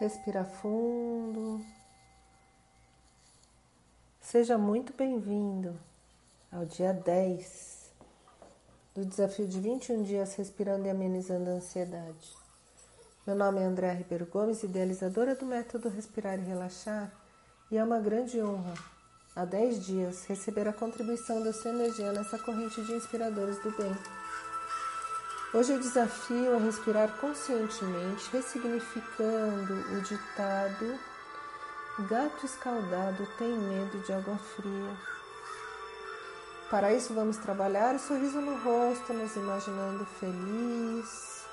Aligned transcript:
Respira 0.00 0.44
fundo. 0.46 1.62
Seja 4.18 4.56
muito 4.56 4.94
bem-vindo 4.94 5.78
ao 6.50 6.64
dia 6.64 6.94
10 6.94 7.92
do 8.94 9.04
desafio 9.04 9.46
de 9.46 9.60
21 9.60 10.02
dias 10.02 10.34
respirando 10.36 10.86
e 10.86 10.90
amenizando 10.90 11.50
a 11.50 11.52
ansiedade. 11.52 12.34
Meu 13.26 13.36
nome 13.36 13.60
é 13.60 13.64
Andréa 13.64 13.92
Ribeiro 13.92 14.24
Gomes, 14.24 14.62
idealizadora 14.62 15.34
do 15.34 15.44
método 15.44 15.90
Respirar 15.90 16.38
e 16.38 16.44
Relaxar, 16.44 17.12
e 17.70 17.76
é 17.76 17.84
uma 17.84 18.00
grande 18.00 18.40
honra, 18.40 18.72
há 19.36 19.44
10 19.44 19.84
dias, 19.84 20.24
receber 20.24 20.66
a 20.66 20.72
contribuição 20.72 21.44
da 21.44 21.52
sua 21.52 21.72
energia 21.72 22.10
nessa 22.10 22.38
corrente 22.38 22.82
de 22.82 22.92
inspiradores 22.94 23.62
do 23.62 23.70
bem. 23.76 23.94
Hoje 25.52 25.72
eu 25.72 25.80
desafio 25.80 26.54
a 26.54 26.58
respirar 26.58 27.16
conscientemente, 27.20 28.30
ressignificando 28.32 29.74
o 29.96 30.00
ditado 30.00 30.98
Gato 32.08 32.46
escaldado 32.46 33.26
tem 33.36 33.52
medo 33.52 33.98
de 33.98 34.12
água 34.12 34.38
fria. 34.38 34.96
Para 36.70 36.94
isso, 36.94 37.12
vamos 37.12 37.36
trabalhar 37.36 37.94
o 37.94 37.98
sorriso 37.98 38.40
no 38.40 38.56
rosto, 38.62 39.12
nos 39.12 39.34
imaginando 39.36 40.06
feliz 40.18 41.44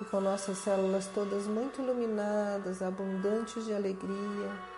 e 0.00 0.04
com 0.04 0.20
nossas 0.20 0.58
células 0.58 1.06
todas 1.14 1.46
muito 1.46 1.80
iluminadas, 1.80 2.82
abundantes 2.82 3.64
de 3.64 3.72
alegria 3.72 4.73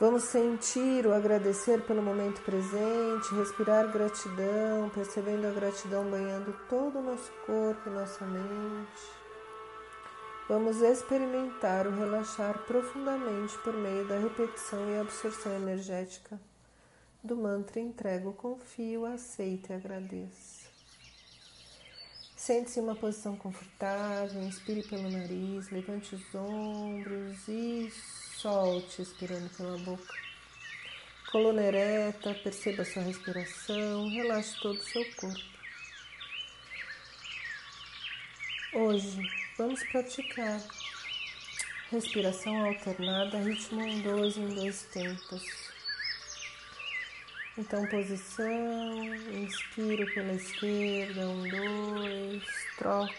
Vamos 0.00 0.22
sentir 0.24 1.04
o 1.08 1.12
agradecer 1.12 1.82
pelo 1.82 2.00
momento 2.00 2.40
presente, 2.42 3.34
respirar 3.34 3.90
gratidão, 3.90 4.88
percebendo 4.94 5.48
a 5.48 5.50
gratidão 5.50 6.08
banhando 6.08 6.54
todo 6.68 7.00
o 7.00 7.02
nosso 7.02 7.32
corpo 7.44 7.88
e 7.88 7.92
nossa 7.92 8.24
mente. 8.24 9.02
Vamos 10.48 10.80
experimentar 10.82 11.88
o 11.88 11.90
relaxar 11.90 12.60
profundamente 12.60 13.58
por 13.58 13.72
meio 13.72 14.06
da 14.06 14.20
repetição 14.20 14.88
e 14.88 15.00
absorção 15.00 15.52
energética 15.56 16.38
do 17.20 17.36
mantra 17.36 17.80
entrego, 17.80 18.32
confio, 18.34 19.04
aceito 19.04 19.70
e 19.70 19.74
agradeço. 19.74 20.67
Sente-se 22.48 22.80
em 22.80 22.82
uma 22.82 22.96
posição 22.96 23.36
confortável, 23.36 24.42
inspire 24.42 24.82
pelo 24.84 25.10
nariz, 25.10 25.68
levante 25.68 26.14
os 26.14 26.34
ombros, 26.34 27.46
isso 27.46 28.38
Solte 28.38 29.02
expirando 29.02 29.50
pela 29.50 29.76
boca. 29.76 30.14
Coluna 31.30 31.60
ereta, 31.60 32.32
perceba 32.36 32.86
sua 32.86 33.02
respiração, 33.02 34.08
relaxe 34.08 34.58
todo 34.62 34.78
o 34.78 34.82
seu 34.82 35.04
corpo. 35.16 35.44
Hoje 38.72 39.20
vamos 39.58 39.82
praticar 39.82 40.58
respiração 41.90 42.64
alternada, 42.64 43.42
ritmo 43.42 43.82
1, 43.82 44.00
2 44.00 44.36
em 44.38 44.54
dois 44.54 44.82
tempos. 44.84 45.67
Então, 47.58 47.84
posição, 47.88 49.14
inspiro 49.32 50.06
pela 50.14 50.32
esquerda, 50.32 51.28
um, 51.28 51.48
dois, 51.48 52.44
troco, 52.76 53.12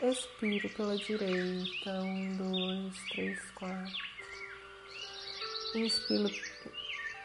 expiro 0.00 0.68
pela 0.70 0.96
direita, 0.96 1.90
um, 1.90 2.36
dois, 2.36 2.96
três, 3.10 3.50
quatro. 3.50 3.92
Inspiro 5.74 6.30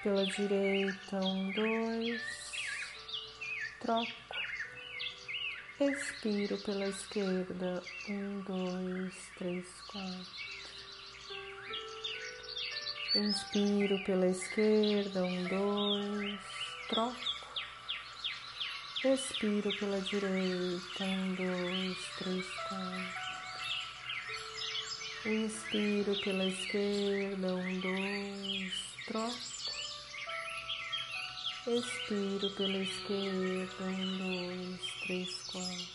pela 0.01 0.25
direita, 0.25 1.17
um, 1.17 1.51
dois, 1.51 2.21
troco. 3.79 4.11
Expiro 5.79 6.57
pela 6.63 6.87
esquerda, 6.87 7.83
um, 8.09 8.41
dois, 8.41 9.13
três, 9.37 9.67
quatro. 9.91 10.66
Inspiro 13.17 13.97
pela 14.03 14.27
esquerda, 14.27 15.23
um, 15.23 15.43
dois, 15.45 16.39
troco. 16.87 17.17
Expiro 19.03 19.75
pela 19.79 19.99
direita, 20.01 21.03
um, 21.03 21.33
dois, 21.33 21.97
três, 22.19 22.45
quatro. 22.69 23.31
Inspiro 25.25 26.15
pela 26.21 26.45
esquerda, 26.45 27.55
um, 27.55 27.79
dois, 27.79 28.73
troco. 29.07 29.35
Expiro 31.65 32.51
pela 32.51 32.77
esquerda, 32.77 33.83
um, 33.83 34.17
dois, 34.19 34.81
três, 35.01 35.41
quatro. 35.47 35.87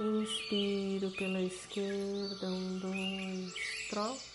Inspiro 0.00 1.10
pela 1.12 1.40
esquerda, 1.42 2.46
um, 2.48 2.78
dois, 2.80 3.54
troco. 3.88 4.31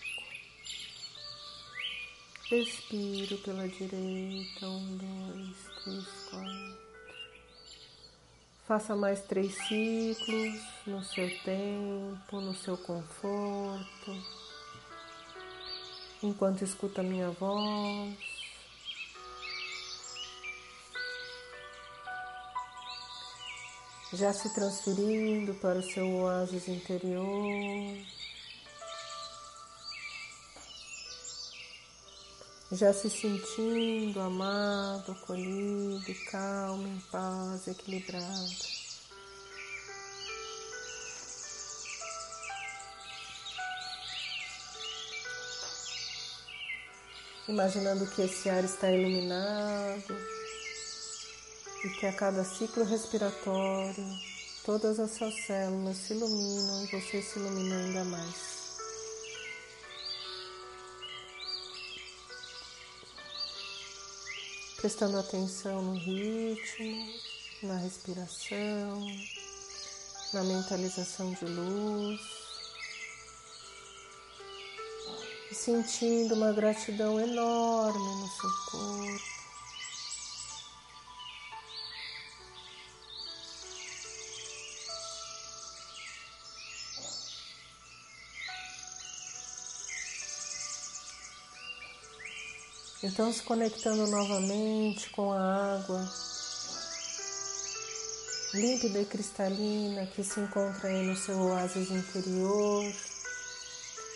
Expiro 2.50 3.36
pela 3.42 3.68
direita, 3.68 4.66
um, 4.66 4.96
dois, 4.96 5.56
três, 5.84 6.06
quatro. 6.30 6.78
Faça 8.66 8.96
mais 8.96 9.20
três 9.20 9.54
ciclos 9.66 10.58
no 10.86 11.04
seu 11.04 11.28
tempo, 11.40 12.40
no 12.40 12.54
seu 12.54 12.78
conforto, 12.78 14.16
enquanto 16.22 16.64
escuta 16.64 17.02
a 17.02 17.04
minha 17.04 17.30
voz. 17.32 18.16
Já 24.14 24.32
se 24.32 24.54
transferindo 24.54 25.52
para 25.56 25.80
o 25.80 25.82
seu 25.82 26.10
oásis 26.14 26.66
interior. 26.66 27.98
Já 32.70 32.92
se 32.92 33.08
sentindo 33.08 34.20
amado, 34.20 35.12
acolhido, 35.12 36.14
calmo, 36.30 36.86
em 36.86 37.00
paz, 37.10 37.66
equilibrado. 37.66 38.78
Imaginando 47.48 48.06
que 48.08 48.22
esse 48.22 48.50
ar 48.50 48.62
está 48.62 48.92
iluminado 48.92 50.14
e 51.82 51.88
que 51.98 52.04
a 52.04 52.12
cada 52.12 52.44
ciclo 52.44 52.84
respiratório 52.84 54.04
todas 54.66 55.00
as 55.00 55.12
suas 55.12 55.34
células 55.46 55.96
se 55.96 56.12
iluminam 56.12 56.84
e 56.84 56.86
você 56.88 57.22
se 57.22 57.38
ilumina 57.38 57.76
ainda 57.76 58.04
mais. 58.04 58.57
Prestando 64.78 65.18
atenção 65.18 65.82
no 65.82 65.94
ritmo, 65.98 67.12
na 67.62 67.76
respiração, 67.76 69.06
na 70.32 70.42
mentalização 70.44 71.32
de 71.34 71.44
luz 71.44 72.38
sentindo 75.52 76.34
uma 76.34 76.52
gratidão 76.52 77.20
enorme 77.20 77.98
no 77.98 78.28
seu 78.28 78.50
corpo. 78.70 79.37
Então, 93.00 93.32
se 93.32 93.42
conectando 93.44 94.08
novamente 94.08 95.08
com 95.10 95.32
a 95.32 95.76
água 95.76 96.04
límpida 98.52 99.00
e 99.00 99.04
cristalina 99.04 100.06
que 100.06 100.24
se 100.24 100.40
encontra 100.40 100.88
aí 100.88 101.06
no 101.06 101.16
seu 101.16 101.38
oásis 101.38 101.90
interior, 101.92 102.92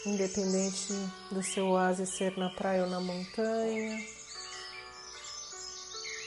independente 0.04 0.92
do 1.30 1.42
seu 1.44 1.68
oásis 1.68 2.08
ser 2.08 2.36
na 2.36 2.50
praia 2.50 2.82
ou 2.82 2.90
na 2.90 2.98
montanha, 2.98 4.04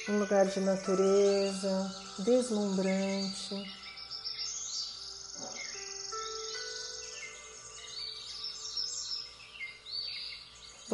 um 0.07 0.19
lugar 0.19 0.45
de 0.45 0.59
natureza 0.61 1.95
deslumbrante. 2.19 3.84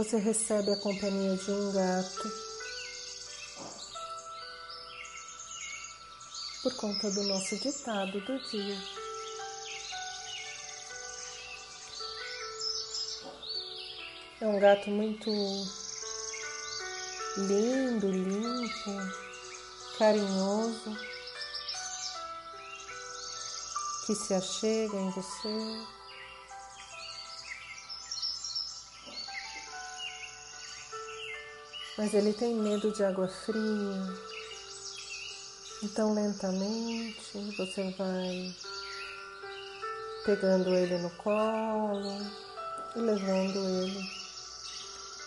Você 0.04 0.18
recebe 0.18 0.72
a 0.72 0.78
companhia 0.78 1.38
de 1.38 1.52
um 1.52 1.72
gato 1.74 2.32
por 6.64 6.76
conta 6.76 7.12
do 7.12 7.22
nosso 7.26 7.56
ditado 7.58 8.20
do 8.20 8.40
dia. 8.50 8.78
É 14.42 14.48
um 14.48 14.60
gato 14.60 14.90
muito 14.90 15.30
lindo, 17.38 18.10
limpo, 18.10 18.92
carinhoso, 20.00 20.98
que 24.08 24.16
se 24.16 24.34
achega 24.34 24.98
em 24.98 25.12
você. 25.12 26.01
Mas 32.02 32.16
ele 32.16 32.34
tem 32.34 32.56
medo 32.56 32.92
de 32.92 33.04
água 33.04 33.28
fria. 33.28 34.18
Então, 35.84 36.16
lentamente, 36.16 37.38
você 37.56 37.92
vai 37.92 38.56
pegando 40.26 40.74
ele 40.74 40.98
no 40.98 41.12
colo 41.12 42.26
e 42.96 43.00
levando 43.00 43.60
ele 43.84 44.04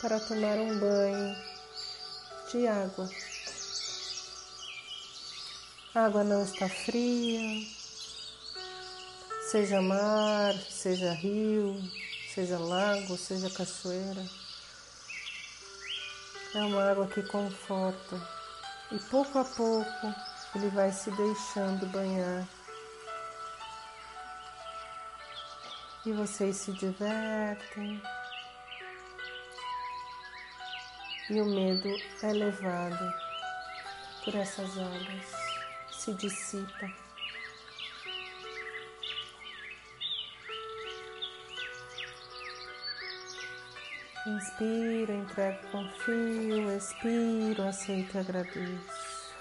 para 0.00 0.18
tomar 0.18 0.58
um 0.58 0.80
banho 0.80 1.36
de 2.50 2.66
água. 2.66 3.08
A 5.94 6.06
água 6.06 6.24
não 6.24 6.42
está 6.42 6.68
fria, 6.68 7.68
seja 9.48 9.80
mar, 9.80 10.54
seja 10.68 11.12
rio, 11.12 11.80
seja 12.34 12.58
lago, 12.58 13.16
seja 13.16 13.48
cachoeira. 13.48 14.43
É 16.54 16.62
uma 16.62 16.90
água 16.90 17.08
que 17.08 17.20
conforta 17.24 18.16
e 18.92 18.98
pouco 19.10 19.40
a 19.40 19.44
pouco 19.44 20.14
ele 20.54 20.68
vai 20.68 20.92
se 20.92 21.10
deixando 21.10 21.84
banhar. 21.86 22.46
E 26.06 26.12
vocês 26.12 26.56
se 26.56 26.72
divertem. 26.72 28.00
E 31.28 31.40
o 31.40 31.44
medo 31.44 31.88
é 32.22 32.32
levado 32.32 33.12
por 34.24 34.34
essas 34.36 34.78
águas, 34.78 35.26
se 35.90 36.14
dissipa. 36.14 37.03
Inspiro, 44.26 45.12
entrego, 45.12 45.58
confio, 45.70 46.74
expiro, 46.74 47.62
aceito 47.68 48.14
e 48.14 48.18
agradeço. 48.20 49.34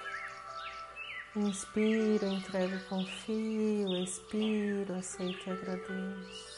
Inspiro, 1.38 2.26
entrego, 2.26 2.78
confio, 2.90 3.96
expiro, 4.04 4.94
aceito 4.96 5.48
e 5.48 5.52
agradeço. 5.52 6.54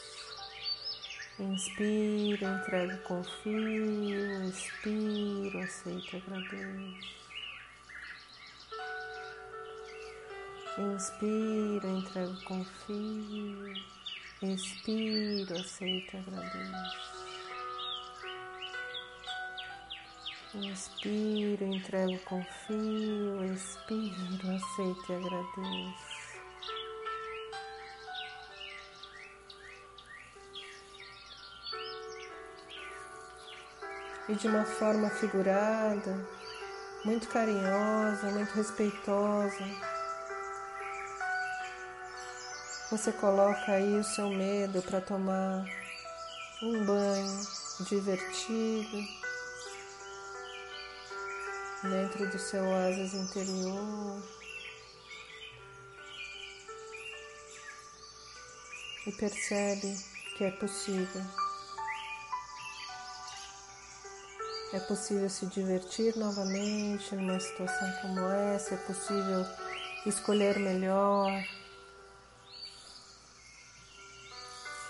Inspiro, 1.38 2.44
entrego, 2.44 2.98
confio, 3.04 4.48
expiro, 4.48 5.58
aceito 5.60 6.16
e 6.16 6.16
agradeço. 6.16 7.16
Inspiro, 10.78 11.88
entrego, 11.96 12.42
confio, 12.42 13.72
expiro, 14.42 15.60
aceito 15.60 16.16
e 16.16 16.18
agradeço. 16.18 17.25
Inspiro, 20.62 21.64
entrego, 21.66 22.18
confio, 22.20 23.44
expiro, 23.44 24.56
aceito 24.56 25.12
e 25.12 25.14
agradeço. 25.14 26.16
E 34.30 34.34
de 34.34 34.48
uma 34.48 34.64
forma 34.64 35.10
figurada, 35.10 36.26
muito 37.04 37.28
carinhosa, 37.28 38.30
muito 38.30 38.54
respeitosa, 38.54 39.64
você 42.90 43.12
coloca 43.12 43.72
aí 43.72 43.98
o 43.98 44.04
seu 44.04 44.30
medo 44.30 44.80
para 44.80 45.02
tomar 45.02 45.66
um 46.62 46.84
banho 46.86 47.40
divertido 47.80 49.25
dentro 51.82 52.28
do 52.30 52.38
seu 52.38 52.64
oásis 52.64 53.14
interior. 53.14 54.22
E 59.06 59.12
percebe 59.12 59.96
que 60.36 60.44
é 60.44 60.50
possível. 60.50 61.22
É 64.72 64.80
possível 64.80 65.30
se 65.30 65.46
divertir 65.46 66.16
novamente 66.16 67.14
numa 67.14 67.38
situação 67.38 67.92
como 68.02 68.20
essa, 68.28 68.74
é 68.74 68.78
possível 68.78 69.46
escolher 70.04 70.58
melhor. 70.58 71.30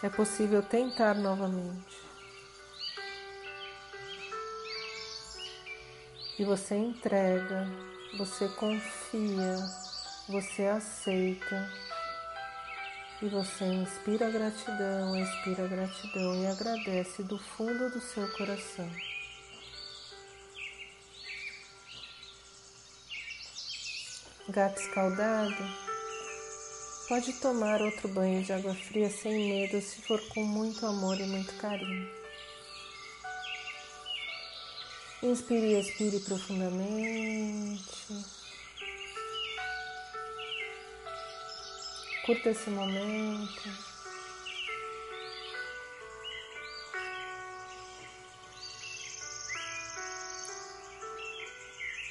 É 0.02 0.08
possível 0.08 0.62
tentar 0.62 1.14
novamente. 1.14 2.05
E 6.38 6.44
você 6.44 6.74
entrega, 6.74 7.66
você 8.18 8.48
confia, 8.50 9.56
você 10.28 10.66
aceita 10.66 11.70
e 13.22 13.28
você 13.28 13.64
inspira 13.64 14.30
gratidão, 14.30 15.16
expira 15.16 15.66
gratidão 15.66 16.42
e 16.42 16.46
agradece 16.46 17.22
do 17.22 17.38
fundo 17.38 17.90
do 17.90 18.00
seu 18.00 18.28
coração. 18.36 18.90
Gato 24.48 24.78
escaldado, 24.78 25.56
pode 27.08 27.32
tomar 27.40 27.80
outro 27.80 28.08
banho 28.08 28.42
de 28.42 28.52
água 28.52 28.74
fria 28.74 29.08
sem 29.08 29.48
medo 29.48 29.80
se 29.80 30.02
for 30.02 30.20
com 30.28 30.44
muito 30.44 30.84
amor 30.84 31.18
e 31.18 31.26
muito 31.26 31.52
carinho. 31.54 32.25
Inspire 35.22 35.66
e 35.66 35.80
expire 35.80 36.20
profundamente. 36.20 37.86
Curta 42.26 42.50
esse 42.50 42.68
momento. 42.68 43.62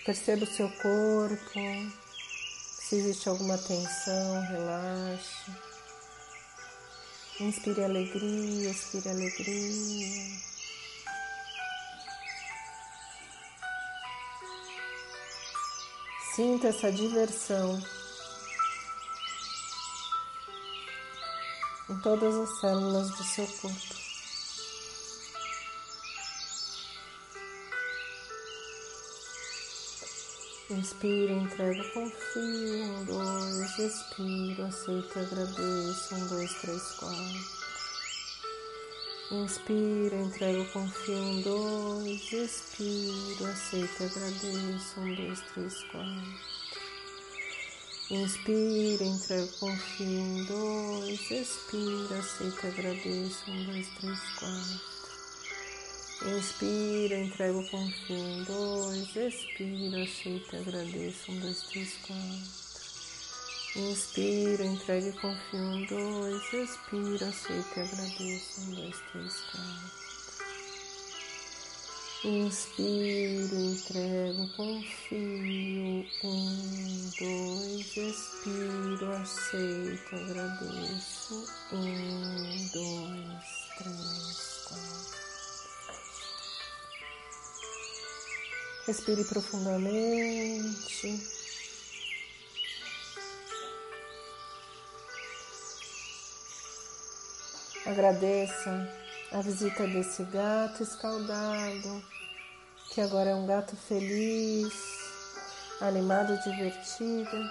Perceba 0.03 0.43
o 0.43 0.47
seu 0.47 0.69
corpo. 0.69 1.59
Se 2.79 2.95
existe 2.95 3.29
alguma 3.29 3.57
tensão, 3.57 4.41
relaxe. 4.47 5.51
Inspire 7.39 7.83
alegria, 7.83 8.71
expire 8.71 9.09
alegria. 9.09 10.54
Sinta 16.35 16.67
essa 16.67 16.91
diversão 16.91 17.81
em 21.89 21.97
todas 22.01 22.35
as 22.35 22.59
células 22.59 23.09
do 23.11 23.23
seu 23.23 23.47
corpo. 23.47 23.95
Inspiro, 30.71 31.31
entrego, 31.31 31.93
confio. 31.93 32.83
Um, 32.83 33.05
dois, 33.05 33.79
expiro, 33.79 34.65
aceito, 34.65 35.17
agradeço. 35.17 36.15
Um, 36.15 36.27
dois, 36.27 36.53
três, 36.55 36.83
quatro. 36.99 37.64
Inspiro, 39.31 40.15
entrego, 40.17 40.63
confio. 40.71 41.17
Um, 41.17 41.41
dois, 41.41 42.31
expiro, 42.31 43.47
aceito, 43.47 44.03
agradeço. 44.03 44.99
Um, 44.99 45.15
dois, 45.15 45.41
três, 45.41 45.83
quatro. 45.85 46.39
Inspiro, 48.11 49.03
entrego, 49.03 49.51
confio. 49.59 50.21
Um, 50.21 50.45
dois, 50.45 51.31
expiro, 51.31 52.13
aceito, 52.13 52.67
agradeço. 52.67 53.49
Um, 53.49 53.65
dois, 53.65 53.87
três, 53.99 54.19
quatro. 54.37 54.95
Inspiro, 56.37 57.15
entrego, 57.15 57.69
confio. 57.71 58.15
Um, 58.15 58.43
dois, 58.43 59.15
expiro, 59.15 60.03
aceito, 60.03 60.55
agradeço. 60.55 61.31
Um, 61.31 61.39
dois, 61.39 61.63
três, 61.63 61.97
quatro. 62.05 62.64
Inspiro, 63.75 64.63
entregue, 64.63 65.11
confio. 65.19 65.59
Um, 65.59 65.85
dois, 65.85 66.41
expiro, 66.53 67.25
aceito 67.25 67.67
e 67.75 67.81
agradeço. 67.81 68.61
Um, 68.61 68.73
dois, 68.73 68.95
três, 69.11 69.41
quatro. 69.51 69.91
Inspiro, 72.23 73.57
entrego, 73.57 74.47
confio. 74.55 76.05
Um, 76.23 77.11
dois, 77.19 77.97
expiro, 77.97 79.11
aceito, 79.11 80.15
agradeço. 80.15 81.45
Um, 81.73 82.69
dois, 82.71 83.43
três, 83.77 84.63
quatro. 84.69 85.19
Respire 88.87 89.25
profundamente. 89.25 91.44
Agradeça 97.85 98.89
a 99.31 99.41
visita 99.41 99.85
desse 99.85 100.23
gato 100.23 100.81
escaldado 100.81 102.03
que 102.91 102.99
agora 102.99 103.29
é 103.29 103.35
um 103.35 103.45
gato 103.45 103.75
feliz, 103.75 104.73
animado, 105.81 106.35
divertido, 106.43 107.49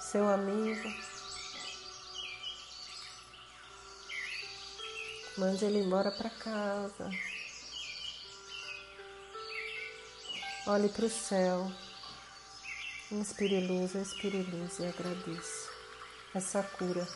seu 0.00 0.26
amigo. 0.28 0.92
Mande 5.38 5.64
ele 5.64 5.78
embora 5.78 6.10
para 6.10 6.30
casa. 6.30 7.10
Olhe 10.66 10.88
para 10.88 11.06
o 11.06 11.10
céu. 11.10 11.70
Inspire 13.12 13.66
luz, 13.66 13.94
expire 13.94 14.42
luz 14.42 14.78
e 14.80 14.86
agradeça 14.86 15.68
essa 16.34 16.62
cura. 16.62 17.06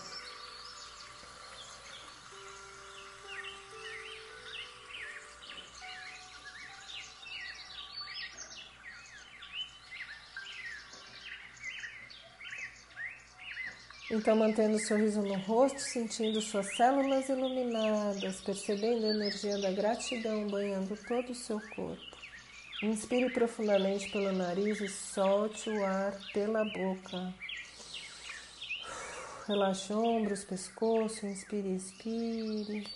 Então, 14.14 14.36
mantendo 14.36 14.76
o 14.76 14.78
sorriso 14.78 15.22
no 15.22 15.34
rosto, 15.34 15.80
sentindo 15.80 16.40
suas 16.40 16.76
células 16.76 17.28
iluminadas, 17.28 18.40
percebendo 18.42 19.06
a 19.06 19.08
energia 19.10 19.58
da 19.58 19.72
gratidão 19.72 20.46
banhando 20.46 20.96
todo 21.08 21.30
o 21.30 21.34
seu 21.34 21.60
corpo. 21.74 22.16
Inspire 22.80 23.28
profundamente 23.30 24.08
pelo 24.12 24.32
nariz 24.32 24.80
e 24.80 24.88
solte 24.88 25.68
o 25.68 25.84
ar 25.84 26.16
pela 26.32 26.64
boca. 26.64 27.34
Relaxe 29.48 29.92
ombros, 29.92 30.44
pescoço, 30.44 31.26
inspire 31.26 31.70
e 31.70 31.74
expire. 31.74 32.86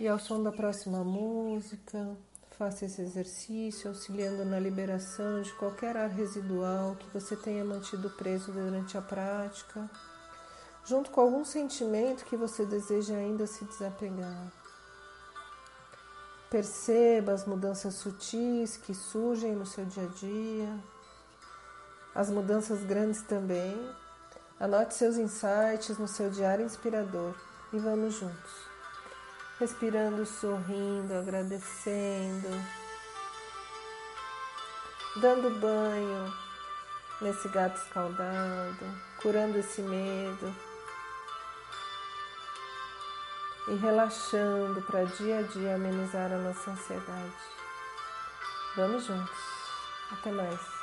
E 0.00 0.08
ao 0.08 0.18
som 0.18 0.42
da 0.42 0.50
próxima 0.50 1.04
música, 1.04 2.16
Faça 2.58 2.84
esse 2.84 3.02
exercício 3.02 3.88
auxiliando 3.88 4.44
na 4.44 4.60
liberação 4.60 5.42
de 5.42 5.52
qualquer 5.54 5.96
ar 5.96 6.08
residual 6.08 6.94
que 6.94 7.08
você 7.10 7.34
tenha 7.34 7.64
mantido 7.64 8.08
preso 8.10 8.52
durante 8.52 8.96
a 8.96 9.02
prática, 9.02 9.90
junto 10.84 11.10
com 11.10 11.20
algum 11.20 11.44
sentimento 11.44 12.24
que 12.24 12.36
você 12.36 12.64
deseja 12.64 13.16
ainda 13.16 13.44
se 13.48 13.64
desapegar. 13.64 14.52
Perceba 16.48 17.32
as 17.32 17.44
mudanças 17.44 17.94
sutis 17.94 18.76
que 18.76 18.94
surgem 18.94 19.56
no 19.56 19.66
seu 19.66 19.84
dia 19.86 20.04
a 20.04 20.14
dia, 20.14 20.84
as 22.14 22.30
mudanças 22.30 22.84
grandes 22.84 23.22
também. 23.22 23.76
Anote 24.60 24.94
seus 24.94 25.16
insights 25.16 25.98
no 25.98 26.06
seu 26.06 26.30
diário 26.30 26.64
inspirador 26.64 27.34
e 27.72 27.78
vamos 27.78 28.14
juntos 28.14 28.73
respirando, 29.64 30.26
sorrindo, 30.26 31.14
agradecendo, 31.14 32.50
dando 35.16 35.58
banho 35.58 36.30
nesse 37.22 37.48
gato 37.48 37.78
escaldado, 37.78 38.84
curando 39.22 39.58
esse 39.58 39.80
medo 39.80 40.54
e 43.68 43.74
relaxando 43.76 44.82
para 44.82 45.04
dia 45.04 45.38
a 45.38 45.42
dia 45.42 45.76
amenizar 45.76 46.30
a 46.30 46.36
nossa 46.36 46.70
ansiedade. 46.70 47.32
Vamos 48.76 49.06
juntos. 49.06 49.38
Até 50.12 50.30
mais. 50.30 50.73